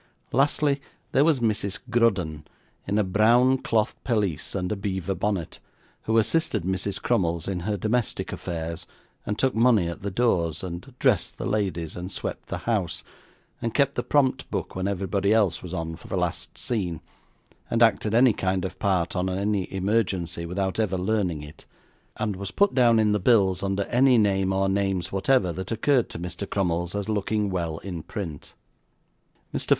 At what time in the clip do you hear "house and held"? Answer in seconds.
12.65-13.93